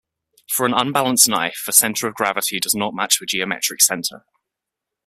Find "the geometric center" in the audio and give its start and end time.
3.19-4.25